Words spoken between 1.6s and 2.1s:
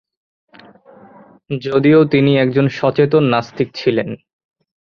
যদিও